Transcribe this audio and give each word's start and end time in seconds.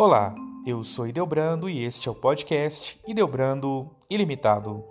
Olá, 0.00 0.32
eu 0.64 0.84
sou 0.84 1.08
Ideobrando 1.08 1.68
e 1.68 1.82
este 1.82 2.08
é 2.08 2.12
o 2.12 2.14
podcast 2.14 3.00
Ideobrando 3.04 3.90
Ilimitado. 4.08 4.84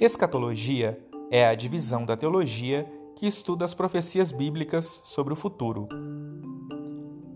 Escatologia 0.00 0.98
é 1.30 1.46
a 1.46 1.54
divisão 1.54 2.04
da 2.04 2.16
teologia 2.16 2.90
que 3.14 3.24
estuda 3.24 3.64
as 3.64 3.72
profecias 3.72 4.32
bíblicas 4.32 5.00
sobre 5.04 5.32
o 5.32 5.36
futuro. 5.36 5.86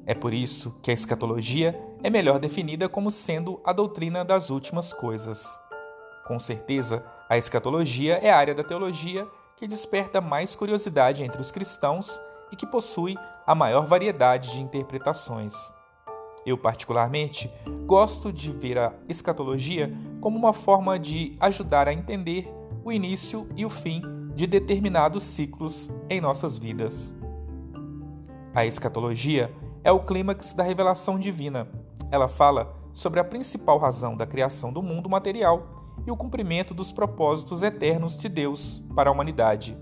É 0.05 0.15
por 0.17 0.35
isso 0.35 0.81
que 0.83 0.91
a 0.91 0.95
escatologia 0.95 1.81
é 2.03 2.11
melhor 2.11 2.41
definida 2.41 2.89
como 2.89 3.13
sendo 3.13 3.61
a 3.65 3.73
doutrina 3.73 4.25
das 4.25 4.51
últimas 4.51 4.93
coisas. 4.93 5.47
Com 6.27 6.41
certeza, 6.41 7.07
a 7.29 7.39
escatologia 7.39 8.15
é 8.15 8.33
a 8.33 8.37
área 8.37 8.53
da 8.53 8.65
teologia 8.65 9.29
que 9.57 9.69
desperta 9.69 10.21
mais 10.21 10.57
curiosidade 10.57 11.23
entre 11.23 11.41
os 11.41 11.53
cristãos 11.53 12.21
e 12.51 12.57
que 12.57 12.67
possui 12.67 13.17
a 13.47 13.55
maior 13.55 13.87
variedade 13.87 14.53
de 14.53 14.61
interpretações. 14.61 15.55
Eu, 16.47 16.59
particularmente, 16.59 17.51
gosto 17.87 18.33
de 18.33 18.53
ver 18.53 18.79
a 18.79 18.93
escatologia 19.09 19.93
como 20.21 20.39
uma 20.39 20.53
forma 20.53 20.99
de 20.99 21.37
ajudar 21.41 21.89
a 21.89 21.93
entender 21.93 22.53
o 22.85 22.93
início 22.93 23.49
e 23.57 23.65
o 23.65 23.71
fim 23.71 24.03
de 24.35 24.47
determinados 24.47 25.23
ciclos 25.23 25.91
em 26.09 26.21
nossas 26.21 26.59
vidas. 26.59 27.15
A 28.55 28.67
escatologia 28.67 29.51
é 29.83 29.91
o 29.91 30.01
clímax 30.01 30.55
da 30.55 30.63
revelação 30.63 31.19
divina. 31.19 31.69
Ela 32.11 32.29
fala 32.29 32.77
sobre 32.93 33.21
a 33.21 33.25
principal 33.25 33.79
razão 33.79 34.17
da 34.17 34.27
criação 34.27 34.73
do 34.73 34.83
mundo 34.83 35.09
material 35.09 35.95
e 36.07 36.11
o 36.11 36.17
cumprimento 36.17 36.75
dos 36.75 36.93
propósitos 36.93 37.63
eternos 37.63 38.19
de 38.19 38.29
Deus 38.29 38.83
para 38.95 39.09
a 39.09 39.13
humanidade. 39.13 39.77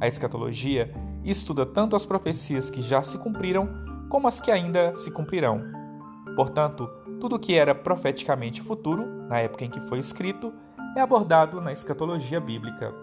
A 0.00 0.08
escatologia 0.08 0.92
estuda 1.30 1.64
tanto 1.64 1.96
as 1.96 2.04
profecias 2.04 2.70
que 2.70 2.82
já 2.82 3.02
se 3.02 3.18
cumpriram 3.18 3.68
como 4.08 4.28
as 4.28 4.40
que 4.40 4.50
ainda 4.50 4.94
se 4.96 5.10
cumprirão. 5.10 5.62
Portanto, 6.36 6.88
tudo 7.20 7.36
o 7.36 7.38
que 7.38 7.54
era 7.54 7.74
profeticamente 7.74 8.60
futuro, 8.60 9.06
na 9.28 9.38
época 9.38 9.64
em 9.64 9.70
que 9.70 9.80
foi 9.88 9.98
escrito, 9.98 10.52
é 10.96 11.00
abordado 11.00 11.60
na 11.60 11.72
escatologia 11.72 12.40
bíblica. 12.40 12.94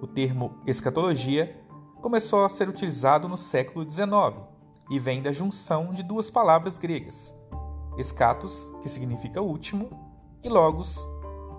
O 0.00 0.06
termo 0.06 0.58
escatologia 0.66 1.60
começou 2.00 2.44
a 2.44 2.48
ser 2.48 2.68
utilizado 2.68 3.28
no 3.28 3.36
século 3.36 3.88
XIX 3.88 4.48
e 4.90 4.98
vem 4.98 5.22
da 5.22 5.32
junção 5.32 5.92
de 5.92 6.02
duas 6.02 6.30
palavras 6.30 6.78
gregas: 6.78 7.34
escatos, 7.98 8.70
que 8.82 8.88
significa 8.88 9.42
último, 9.42 9.90
e 10.42 10.48
logos, 10.48 10.98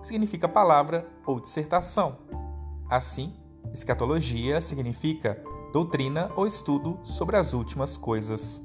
que 0.00 0.06
significa 0.08 0.48
palavra 0.48 1.06
ou 1.24 1.40
dissertação. 1.40 2.18
Assim, 2.90 3.34
escatologia 3.72 4.60
significa 4.60 5.42
doutrina 5.72 6.30
ou 6.36 6.46
estudo 6.46 6.98
sobre 7.02 7.36
as 7.36 7.52
últimas 7.52 7.96
coisas. 7.96 8.62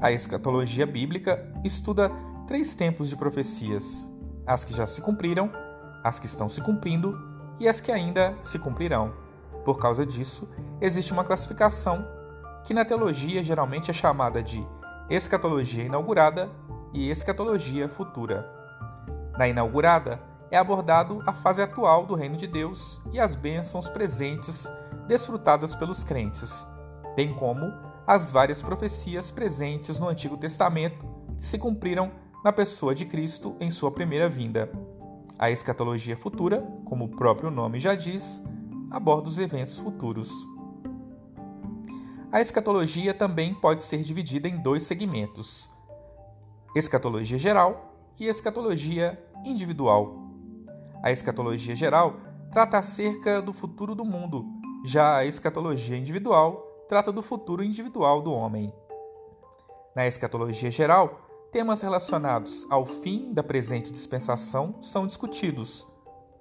A 0.00 0.12
escatologia 0.12 0.86
bíblica 0.86 1.52
estuda 1.64 2.10
três 2.46 2.74
tempos 2.74 3.08
de 3.08 3.16
profecias: 3.16 4.08
as 4.46 4.64
que 4.64 4.74
já 4.74 4.86
se 4.86 5.00
cumpriram, 5.00 5.50
as 6.02 6.18
que 6.18 6.26
estão 6.26 6.48
se 6.48 6.60
cumprindo 6.60 7.18
e 7.58 7.68
as 7.68 7.80
que 7.80 7.92
ainda 7.92 8.34
se 8.42 8.58
cumprirão. 8.58 9.12
Por 9.64 9.78
causa 9.78 10.06
disso, 10.06 10.48
existe 10.80 11.12
uma 11.12 11.24
classificação 11.24 12.06
que 12.64 12.74
na 12.74 12.84
teologia 12.84 13.42
geralmente 13.44 13.90
é 13.90 13.94
chamada 13.94 14.42
de 14.42 14.66
escatologia 15.08 15.84
inaugurada 15.84 16.50
e 16.92 17.10
escatologia 17.10 17.88
futura. 17.88 18.50
Na 19.38 19.48
inaugurada 19.48 20.20
é 20.50 20.56
abordado 20.56 21.22
a 21.26 21.32
fase 21.32 21.62
atual 21.62 22.06
do 22.06 22.14
reino 22.14 22.36
de 22.36 22.46
Deus 22.46 23.00
e 23.12 23.20
as 23.20 23.34
bênçãos 23.34 23.88
presentes 23.88 24.70
desfrutadas 25.06 25.74
pelos 25.74 26.02
crentes, 26.02 26.66
bem 27.14 27.32
como 27.34 27.72
as 28.06 28.30
várias 28.30 28.62
profecias 28.62 29.30
presentes 29.30 29.98
no 29.98 30.08
Antigo 30.08 30.36
Testamento 30.36 31.06
que 31.38 31.46
se 31.46 31.58
cumpriram 31.58 32.10
na 32.44 32.52
pessoa 32.52 32.94
de 32.94 33.04
Cristo 33.04 33.54
em 33.60 33.70
sua 33.70 33.90
primeira 33.90 34.28
vinda. 34.28 34.70
A 35.38 35.50
escatologia 35.50 36.16
futura, 36.16 36.60
como 36.84 37.04
o 37.04 37.08
próprio 37.08 37.50
nome 37.50 37.78
já 37.78 37.94
diz, 37.94 38.42
aborda 38.90 39.28
os 39.28 39.38
eventos 39.38 39.78
futuros. 39.78 40.30
A 42.32 42.40
escatologia 42.40 43.14
também 43.14 43.54
pode 43.54 43.82
ser 43.82 44.02
dividida 44.02 44.48
em 44.48 44.56
dois 44.56 44.82
segmentos: 44.82 45.70
escatologia 46.74 47.38
geral 47.38 47.94
e 48.18 48.26
escatologia 48.26 49.20
individual. 49.44 50.29
A 51.02 51.10
escatologia 51.10 51.74
geral 51.74 52.16
trata 52.52 52.76
acerca 52.76 53.40
do 53.40 53.52
futuro 53.52 53.94
do 53.94 54.04
mundo, 54.04 54.44
já 54.84 55.16
a 55.16 55.24
escatologia 55.24 55.96
individual 55.96 56.84
trata 56.88 57.10
do 57.10 57.22
futuro 57.22 57.64
individual 57.64 58.20
do 58.20 58.32
homem. 58.32 58.72
Na 59.94 60.06
escatologia 60.06 60.70
geral, 60.70 61.48
temas 61.50 61.80
relacionados 61.80 62.66
ao 62.70 62.84
fim 62.84 63.32
da 63.32 63.42
presente 63.42 63.90
dispensação 63.90 64.74
são 64.82 65.06
discutidos. 65.06 65.86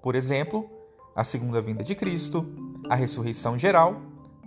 Por 0.02 0.14
exemplo, 0.14 0.70
a 1.16 1.24
segunda 1.24 1.62
vinda 1.62 1.84
de 1.84 1.96
Cristo, 1.96 2.46
a 2.90 2.96
ressurreição 2.96 3.58
geral, 3.58 4.02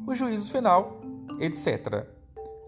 o 0.06 0.14
juízo 0.14 0.50
final, 0.50 1.00
etc. 1.40 2.06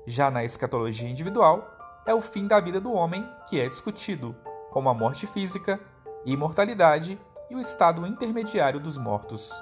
Já 0.06 0.30
na 0.30 0.44
escatologia 0.44 1.08
individual, 1.08 1.70
é 2.06 2.14
o 2.14 2.20
fim 2.20 2.46
da 2.46 2.58
vida 2.60 2.80
do 2.80 2.92
homem 2.92 3.26
que 3.48 3.60
é 3.60 3.68
discutido, 3.68 4.34
como 4.70 4.88
a 4.88 4.94
morte 4.94 5.26
física, 5.26 5.78
imortalidade 6.24 7.18
e 7.50 7.54
o 7.54 7.60
estado 7.60 8.06
intermediário 8.06 8.80
dos 8.80 8.96
mortos. 8.98 9.52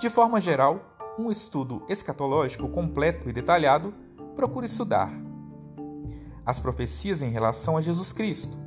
De 0.00 0.10
forma 0.10 0.40
geral, 0.40 0.80
um 1.18 1.30
estudo 1.30 1.82
escatológico 1.88 2.68
completo 2.68 3.28
e 3.28 3.32
detalhado 3.32 3.94
procura 4.34 4.66
estudar 4.66 5.10
as 6.44 6.58
profecias 6.58 7.22
em 7.22 7.30
relação 7.30 7.76
a 7.76 7.80
Jesus 7.80 8.12
Cristo. 8.12 8.58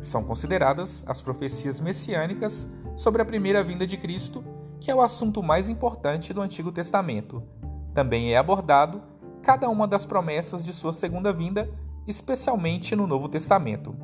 São 0.00 0.24
consideradas 0.24 1.04
as 1.06 1.20
profecias 1.20 1.80
messiânicas 1.80 2.68
sobre 2.96 3.22
a 3.22 3.24
primeira 3.24 3.62
vinda 3.62 3.86
de 3.86 3.96
Cristo, 3.96 4.42
que 4.80 4.90
é 4.90 4.94
o 4.94 5.00
assunto 5.00 5.42
mais 5.42 5.68
importante 5.68 6.32
do 6.32 6.40
Antigo 6.40 6.72
Testamento. 6.72 7.42
Também 7.94 8.32
é 8.32 8.36
abordado 8.36 9.02
cada 9.42 9.68
uma 9.68 9.86
das 9.86 10.06
promessas 10.06 10.64
de 10.64 10.72
sua 10.72 10.92
segunda 10.92 11.32
vinda, 11.32 11.68
especialmente 12.06 12.96
no 12.96 13.06
Novo 13.06 13.28
Testamento. 13.28 13.94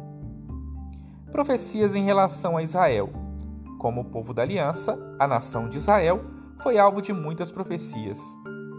Profecias 1.32 1.94
em 1.94 2.04
relação 2.04 2.56
a 2.56 2.62
Israel. 2.62 3.10
Como 3.78 4.00
o 4.00 4.04
povo 4.04 4.34
da 4.34 4.42
aliança, 4.42 4.98
a 5.18 5.26
nação 5.26 5.68
de 5.68 5.76
Israel 5.76 6.24
foi 6.62 6.78
alvo 6.78 7.00
de 7.00 7.12
muitas 7.12 7.50
profecias. 7.50 8.20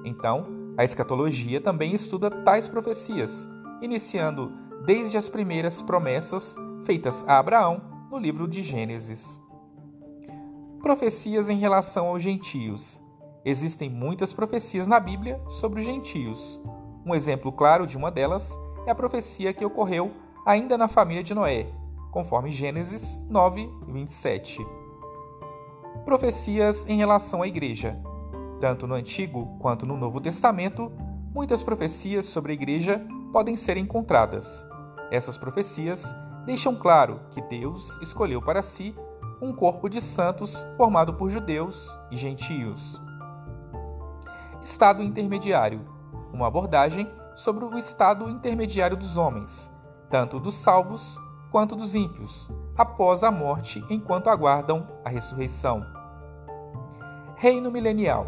Então, 0.04 0.46
a 0.78 0.84
escatologia 0.84 1.62
também 1.62 1.94
estuda 1.94 2.30
tais 2.30 2.68
profecias 2.68 3.48
iniciando 3.82 4.52
desde 4.86 5.18
as 5.18 5.30
primeiras 5.30 5.82
promessas 5.82 6.56
feitas 6.84 7.24
a 7.28 7.38
Abraão 7.38 7.82
no 8.12 8.18
livro 8.18 8.48
de 8.48 8.64
Gênesis. 8.64 9.40
Profecias 10.82 11.50
em 11.50 11.58
relação 11.58 12.08
aos 12.08 12.22
gentios. 12.22 13.04
Existem 13.44 13.90
muitas 13.90 14.34
profecias 14.34 14.88
na 14.88 15.00
Bíblia 15.00 15.42
sobre 15.48 15.80
os 15.80 15.86
gentios. 15.86 16.60
Um 17.06 17.16
exemplo 17.16 17.52
claro 17.52 17.86
de 17.86 17.98
uma 17.98 18.12
delas 18.12 18.58
é 18.86 18.92
a 18.92 18.96
profecia 18.96 19.54
que 19.54 19.66
ocorreu 19.66 20.12
ainda 20.46 20.78
na 20.78 20.88
família 20.88 21.24
de 21.24 21.34
Noé, 21.34 21.68
conforme 22.12 22.52
Gênesis 22.52 23.20
9, 23.30 23.70
27. 23.88 24.66
Profecias 26.06 26.88
em 26.88 26.98
relação 26.98 27.42
à 27.42 27.48
Igreja. 27.48 28.00
Tanto 28.60 28.88
no 28.88 28.96
Antigo 28.96 29.58
quanto 29.60 29.86
no 29.86 29.96
Novo 29.96 30.20
Testamento, 30.20 30.92
muitas 31.34 31.64
profecias 31.64 32.26
sobre 32.26 32.52
a 32.52 32.56
Igreja 32.56 33.06
podem 33.32 33.56
ser 33.56 33.78
encontradas. 33.78 34.66
Essas 35.12 35.38
profecias 35.38 36.14
deixam 36.46 36.76
claro 36.76 37.22
que 37.32 37.42
Deus 37.42 37.98
escolheu 38.02 38.42
para 38.42 38.62
si 38.62 38.96
um 39.42 39.54
corpo 39.54 39.88
de 39.88 40.02
santos 40.02 40.66
formado 40.78 41.14
por 41.14 41.30
judeus 41.30 41.98
e 42.12 42.18
gentios. 42.18 43.02
Estado 44.62 45.02
intermediário 45.02 46.00
uma 46.34 46.48
abordagem 46.48 47.12
sobre 47.36 47.66
o 47.66 47.78
estado 47.78 48.30
intermediário 48.30 48.98
dos 48.98 49.18
homens, 49.18 49.72
tanto 50.10 50.40
dos 50.40 50.56
salvos 50.56 51.18
quanto 51.52 51.76
dos 51.76 51.96
ímpios, 51.96 52.50
após 52.78 53.24
a 53.24 53.32
morte 53.32 53.84
enquanto 53.90 54.30
aguardam 54.30 54.88
a 55.04 55.10
ressurreição. 55.10 55.86
Reino 57.36 57.72
milenial. 57.72 58.28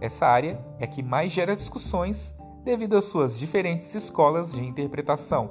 Essa 0.00 0.26
área 0.26 0.64
é 0.78 0.86
que 0.86 1.02
mais 1.02 1.32
gera 1.32 1.56
discussões 1.56 2.34
devido 2.64 2.96
às 2.96 3.04
suas 3.06 3.38
diferentes 3.38 3.94
escolas 3.94 4.52
de 4.52 4.64
interpretação. 4.64 5.50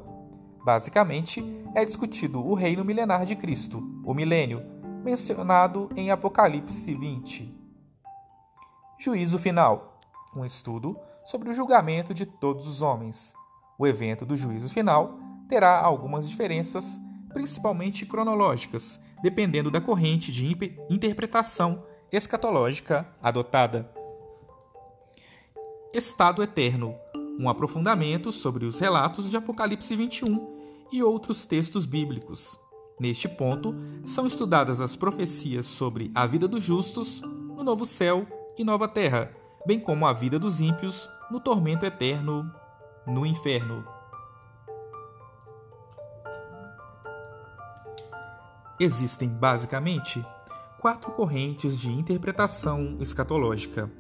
Basicamente, 0.64 1.44
é 1.74 1.84
discutido 1.84 2.46
o 2.46 2.54
reino 2.54 2.86
milenar 2.86 3.26
de 3.26 3.36
Cristo, 3.36 3.82
o 4.06 4.14
milênio, 4.14 4.62
mencionado 5.04 5.90
em 5.96 6.12
Apocalipse 6.12 6.94
20. 6.94 7.58
Juízo 9.00 9.40
final 9.40 9.92
um 10.36 10.46
estudo 10.46 10.98
sobre 11.24 11.50
o 11.50 11.54
julgamento 11.54 12.14
de 12.14 12.26
todos 12.26 12.68
os 12.68 12.82
homens. 12.82 13.34
O 13.78 13.86
evento 13.86 14.26
do 14.26 14.38
juízo 14.38 14.70
final 14.70 15.18
terá 15.52 15.82
algumas 15.82 16.30
diferenças, 16.30 16.98
principalmente 17.34 18.06
cronológicas, 18.06 19.02
dependendo 19.22 19.70
da 19.70 19.82
corrente 19.82 20.32
de 20.32 20.50
interpretação 20.90 21.84
escatológica 22.10 23.06
adotada. 23.22 23.92
Estado 25.94 26.42
Eterno, 26.42 26.96
um 27.38 27.50
aprofundamento 27.50 28.32
sobre 28.32 28.64
os 28.64 28.80
relatos 28.80 29.30
de 29.30 29.36
Apocalipse 29.36 29.94
21 29.94 30.88
e 30.90 31.04
outros 31.04 31.44
textos 31.44 31.86
bíblicos. 31.86 32.58
Neste 32.98 33.28
ponto, 33.28 33.76
são 34.06 34.26
estudadas 34.26 34.80
as 34.80 34.96
profecias 34.96 35.66
sobre 35.66 36.12
a 36.16 36.26
vida 36.26 36.48
dos 36.48 36.64
justos 36.64 37.22
no 37.22 37.62
novo 37.62 37.86
céu 37.86 38.26
e 38.58 38.64
nova 38.64 38.88
terra, 38.88 39.36
bem 39.68 39.82
como 39.82 40.08
a 40.08 40.14
vida 40.14 40.40
dos 40.40 40.62
ímpios 40.62 41.10
no 41.30 41.42
tormento 41.42 41.86
eterno 41.86 42.50
no 43.06 43.26
inferno. 43.26 44.01
Existem, 48.84 49.30
basicamente, 49.30 50.26
quatro 50.80 51.12
correntes 51.12 51.80
de 51.80 51.92
interpretação 51.92 52.98
escatológica. 53.00 53.92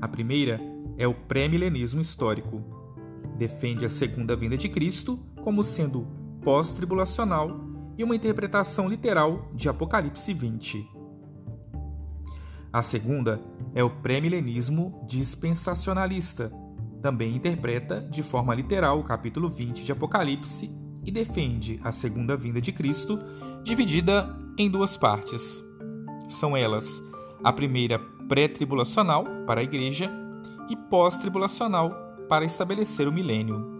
A 0.00 0.06
primeira 0.06 0.60
é 0.96 1.08
o 1.08 1.12
pré-milenismo 1.12 2.00
histórico. 2.00 2.62
Defende 3.36 3.84
a 3.84 3.90
segunda 3.90 4.36
vinda 4.36 4.56
de 4.56 4.68
Cristo 4.68 5.18
como 5.42 5.64
sendo 5.64 6.06
pós-tribulacional 6.40 7.50
e 7.98 8.04
uma 8.04 8.14
interpretação 8.14 8.88
literal 8.88 9.50
de 9.52 9.68
Apocalipse 9.68 10.32
20. 10.32 10.88
A 12.72 12.80
segunda 12.80 13.42
é 13.74 13.82
o 13.82 13.90
pré-milenismo 13.90 15.04
dispensacionalista. 15.04 16.52
Também 17.02 17.34
interpreta 17.34 18.00
de 18.00 18.22
forma 18.22 18.54
literal 18.54 19.00
o 19.00 19.04
capítulo 19.04 19.50
20 19.50 19.84
de 19.84 19.90
Apocalipse 19.90 20.78
e 21.08 21.10
defende 21.10 21.80
a 21.82 21.90
segunda 21.90 22.36
vinda 22.36 22.60
de 22.60 22.70
Cristo, 22.70 23.18
dividida 23.62 24.36
em 24.56 24.70
duas 24.70 24.96
partes. 24.96 25.62
São 26.28 26.56
elas 26.56 27.02
a 27.42 27.52
primeira 27.52 27.98
pré-tribulacional 28.28 29.24
para 29.46 29.60
a 29.60 29.64
igreja 29.64 30.10
e 30.68 30.76
pós-tribulacional 30.76 31.90
para 32.28 32.44
estabelecer 32.44 33.08
o 33.08 33.12
milênio. 33.12 33.78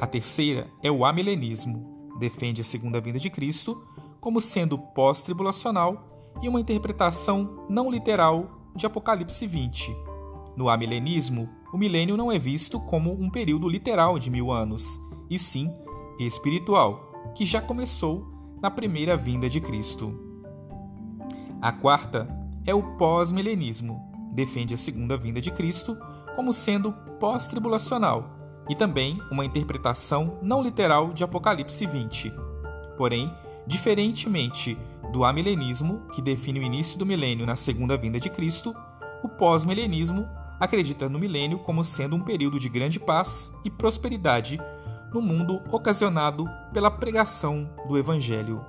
A 0.00 0.06
terceira 0.06 0.70
é 0.82 0.90
o 0.90 1.04
amilenismo, 1.04 2.12
defende 2.18 2.60
a 2.60 2.64
segunda 2.64 3.00
vinda 3.00 3.18
de 3.18 3.30
Cristo 3.30 3.82
como 4.20 4.40
sendo 4.40 4.78
pós-tribulacional 4.78 6.32
e 6.42 6.48
uma 6.48 6.60
interpretação 6.60 7.66
não 7.68 7.90
literal 7.90 8.70
de 8.74 8.86
Apocalipse 8.86 9.46
20. 9.46 9.94
No 10.56 10.68
amilenismo, 10.68 11.48
o 11.72 11.76
milênio 11.76 12.16
não 12.16 12.30
é 12.30 12.38
visto 12.38 12.80
como 12.80 13.12
um 13.12 13.28
período 13.30 13.68
literal 13.68 14.18
de 14.18 14.30
mil 14.30 14.50
anos, 14.50 15.00
e 15.28 15.38
sim 15.38 15.70
espiritual, 16.18 17.13
que 17.34 17.44
já 17.46 17.60
começou 17.60 18.26
na 18.60 18.70
primeira 18.70 19.16
vinda 19.16 19.48
de 19.48 19.60
Cristo. 19.60 20.18
A 21.60 21.72
quarta 21.72 22.28
é 22.66 22.74
o 22.74 22.96
pós-milenismo, 22.96 24.00
defende 24.32 24.74
a 24.74 24.76
segunda 24.76 25.16
vinda 25.16 25.40
de 25.40 25.50
Cristo 25.50 25.96
como 26.34 26.52
sendo 26.52 26.92
pós-tribulacional 27.20 28.30
e 28.68 28.74
também 28.74 29.20
uma 29.30 29.44
interpretação 29.44 30.38
não 30.42 30.62
literal 30.62 31.12
de 31.12 31.22
Apocalipse 31.22 31.86
20. 31.86 32.32
Porém, 32.96 33.32
diferentemente 33.66 34.78
do 35.12 35.24
amilenismo, 35.24 36.02
que 36.12 36.22
define 36.22 36.60
o 36.60 36.62
início 36.62 36.98
do 36.98 37.06
milênio 37.06 37.46
na 37.46 37.56
segunda 37.56 37.96
vinda 37.96 38.18
de 38.18 38.30
Cristo, 38.30 38.74
o 39.22 39.28
pós-milenismo 39.28 40.26
acredita 40.58 41.08
no 41.08 41.18
milênio 41.18 41.58
como 41.58 41.84
sendo 41.84 42.16
um 42.16 42.20
período 42.20 42.58
de 42.58 42.68
grande 42.68 42.98
paz 42.98 43.52
e 43.64 43.70
prosperidade 43.70 44.58
no 45.14 45.22
mundo 45.22 45.62
ocasionado 45.70 46.44
pela 46.74 46.90
pregação 46.90 47.70
do 47.88 47.96
Evangelho. 47.96 48.62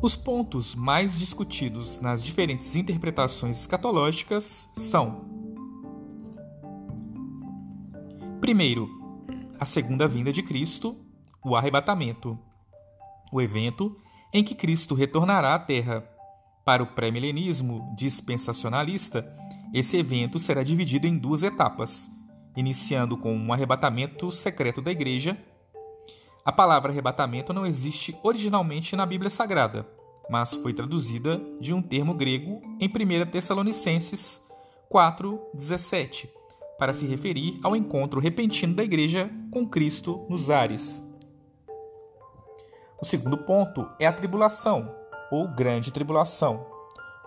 Os 0.00 0.14
pontos 0.14 0.76
mais 0.76 1.18
discutidos 1.18 2.00
nas 2.00 2.22
diferentes 2.22 2.76
interpretações 2.76 3.58
escatológicas 3.58 4.70
são: 4.74 5.24
primeiro, 8.40 8.88
a 9.58 9.64
segunda 9.64 10.06
vinda 10.06 10.32
de 10.32 10.42
Cristo, 10.42 10.96
o 11.42 11.56
arrebatamento 11.56 12.38
o 13.34 13.42
evento 13.42 13.96
em 14.32 14.44
que 14.44 14.54
Cristo 14.54 14.94
retornará 14.94 15.56
à 15.56 15.58
Terra. 15.58 16.08
Para 16.64 16.84
o 16.84 16.86
pré-milenismo 16.86 17.92
dispensacionalista, 17.96 19.28
esse 19.72 19.96
evento 19.96 20.38
será 20.38 20.62
dividido 20.62 21.08
em 21.08 21.18
duas 21.18 21.42
etapas, 21.42 22.08
iniciando 22.56 23.16
com 23.16 23.34
um 23.34 23.52
arrebatamento 23.52 24.30
secreto 24.30 24.80
da 24.80 24.90
Igreja. 24.90 25.36
A 26.44 26.52
palavra 26.52 26.92
arrebatamento 26.92 27.52
não 27.52 27.66
existe 27.66 28.16
originalmente 28.22 28.94
na 28.94 29.06
Bíblia 29.06 29.30
Sagrada, 29.30 29.86
mas 30.30 30.54
foi 30.54 30.72
traduzida 30.72 31.40
de 31.60 31.72
um 31.72 31.82
termo 31.82 32.14
grego 32.14 32.60
em 32.80 32.88
1 32.88 33.30
Tessalonicenses 33.30 34.42
4,17, 34.92 36.28
para 36.78 36.92
se 36.92 37.06
referir 37.06 37.58
ao 37.62 37.74
encontro 37.74 38.20
repentino 38.20 38.74
da 38.74 38.84
Igreja 38.84 39.30
com 39.50 39.66
Cristo 39.66 40.26
nos 40.28 40.50
ares. 40.50 41.02
O 43.00 43.04
segundo 43.04 43.38
ponto 43.38 43.88
é 43.98 44.06
a 44.06 44.12
tribulação, 44.12 44.94
ou 45.30 45.48
grande 45.48 45.92
tribulação, 45.92 46.66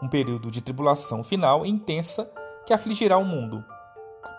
um 0.02 0.08
período 0.08 0.50
de 0.50 0.62
tribulação 0.62 1.24
final 1.24 1.66
e 1.66 1.70
intensa 1.70 2.32
que 2.66 2.74
afligirá 2.74 3.18
o 3.18 3.26
mundo. 3.26 3.64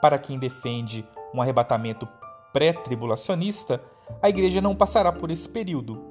Para 0.01 0.19
quem 0.19 0.39
defende 0.39 1.07
um 1.35 1.43
arrebatamento 1.43 2.09
pré-tribulacionista, 2.53 3.83
a 4.23 4.29
igreja 4.29 4.61
não 4.61 4.75
passará 4.75 5.13
por 5.13 5.31
esse 5.31 5.49
período. 5.49 6.03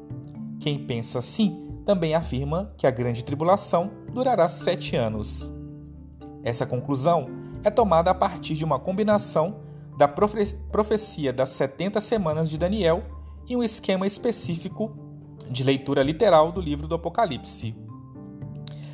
Quem 0.60 0.86
pensa 0.86 1.20
assim 1.20 1.68
também 1.86 2.14
afirma 2.14 2.74
que 2.78 2.86
a 2.86 2.92
grande 2.92 3.24
tribulação 3.24 3.92
durará 4.12 4.48
sete 4.50 4.96
anos. 4.96 5.52
Essa 6.44 6.66
conclusão 6.66 7.28
é 7.64 7.70
tomada 7.70 8.12
a 8.12 8.16
partir 8.16 8.56
de 8.56 8.66
uma 8.66 8.80
combinação 8.80 9.62
da 9.98 10.08
profe 10.08 10.54
profecia 10.72 11.34
das 11.34 11.50
70 11.50 12.00
semanas 12.02 12.50
de 12.50 12.58
Daniel 12.58 13.04
e 13.48 13.56
um 13.56 13.64
esquema 13.64 14.06
específico 14.06 14.96
de 15.50 15.64
leitura 15.64 16.04
literal 16.04 16.52
do 16.52 16.62
livro 16.62 16.88
do 16.88 16.96
Apocalipse. 16.96 17.76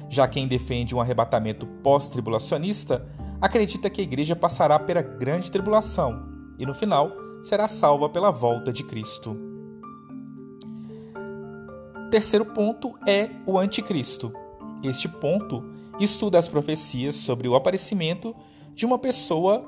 Já 0.09 0.27
quem 0.27 0.47
defende 0.47 0.95
um 0.95 1.01
arrebatamento 1.01 1.65
pós-tribulacionista 1.65 3.07
acredita 3.43 3.89
que 3.89 3.99
a 3.99 4.03
igreja 4.05 4.37
passará 4.37 4.79
pela 4.79 5.01
grande 5.01 5.51
tribulação 5.51 6.29
e, 6.57 6.65
no 6.65 6.73
final, 6.73 7.11
será 7.43 7.67
salva 7.67 8.07
pela 8.07 8.31
volta 8.31 8.71
de 8.71 8.85
Cristo. 8.85 9.35
Terceiro 12.09 12.45
ponto 12.45 12.97
é 13.05 13.29
o 13.45 13.57
anticristo. 13.57 14.31
Este 14.81 15.09
ponto 15.09 15.61
estuda 15.99 16.39
as 16.39 16.47
profecias 16.47 17.15
sobre 17.15 17.49
o 17.49 17.53
aparecimento 17.53 18.33
de 18.73 18.85
uma 18.85 18.97
pessoa 18.97 19.65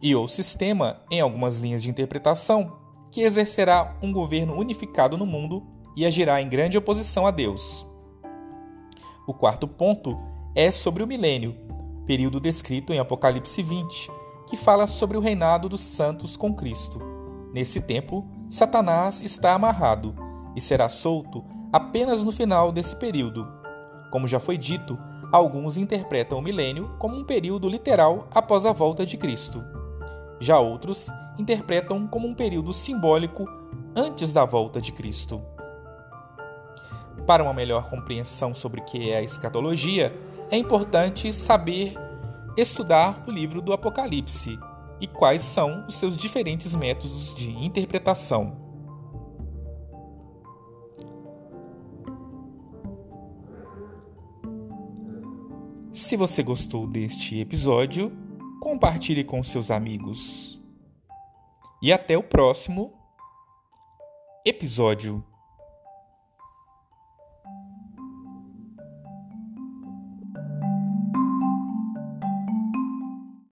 e 0.00 0.14
ou 0.14 0.28
sistema, 0.28 1.00
em 1.10 1.20
algumas 1.20 1.58
linhas 1.58 1.82
de 1.82 1.90
interpretação, 1.90 2.78
que 3.10 3.22
exercerá 3.22 3.98
um 4.00 4.12
governo 4.12 4.56
unificado 4.56 5.18
no 5.18 5.26
mundo 5.26 5.66
e 5.96 6.06
agirá 6.06 6.40
em 6.40 6.48
grande 6.48 6.78
oposição 6.78 7.26
a 7.26 7.32
Deus. 7.32 7.84
O 9.26 9.34
quarto 9.34 9.66
ponto 9.66 10.16
é 10.54 10.70
sobre 10.70 11.02
o 11.02 11.08
milênio, 11.08 11.66
período 12.06 12.38
descrito 12.38 12.92
em 12.92 13.00
Apocalipse 13.00 13.60
20, 13.62 14.10
que 14.46 14.56
fala 14.56 14.86
sobre 14.86 15.16
o 15.16 15.20
reinado 15.20 15.68
dos 15.68 15.80
santos 15.80 16.36
com 16.36 16.54
Cristo. 16.54 17.00
Nesse 17.52 17.80
tempo, 17.80 18.26
Satanás 18.48 19.22
está 19.22 19.54
amarrado 19.54 20.14
e 20.54 20.60
será 20.60 20.88
solto 20.88 21.44
apenas 21.72 22.22
no 22.22 22.30
final 22.30 22.70
desse 22.70 22.94
período. 22.94 23.46
Como 24.10 24.28
já 24.28 24.38
foi 24.38 24.56
dito, 24.56 24.96
alguns 25.32 25.76
interpretam 25.76 26.38
o 26.38 26.42
milênio 26.42 26.94
como 26.98 27.16
um 27.16 27.24
período 27.24 27.68
literal 27.68 28.28
após 28.30 28.64
a 28.64 28.72
volta 28.72 29.04
de 29.04 29.16
Cristo. 29.16 29.64
Já 30.38 30.58
outros 30.60 31.08
interpretam 31.38 32.06
como 32.06 32.28
um 32.28 32.34
período 32.34 32.72
simbólico 32.72 33.46
antes 33.96 34.32
da 34.32 34.44
volta 34.44 34.80
de 34.80 34.92
Cristo. 34.92 35.42
Para 37.26 37.42
uma 37.42 37.52
melhor 37.52 37.90
compreensão 37.90 38.54
sobre 38.54 38.80
o 38.80 38.84
que 38.84 39.10
é 39.10 39.16
a 39.16 39.22
escatologia, 39.22 40.14
é 40.50 40.56
importante 40.56 41.32
saber 41.32 41.94
estudar 42.56 43.24
o 43.26 43.30
livro 43.30 43.60
do 43.60 43.72
Apocalipse 43.72 44.58
e 45.00 45.06
quais 45.06 45.42
são 45.42 45.84
os 45.86 45.96
seus 45.96 46.16
diferentes 46.16 46.74
métodos 46.74 47.34
de 47.34 47.50
interpretação. 47.50 48.64
Se 55.92 56.16
você 56.16 56.42
gostou 56.42 56.86
deste 56.86 57.40
episódio, 57.40 58.12
compartilhe 58.60 59.24
com 59.24 59.42
seus 59.42 59.70
amigos. 59.70 60.62
E 61.82 61.92
até 61.92 62.16
o 62.16 62.22
próximo 62.22 62.92
episódio. 64.44 65.24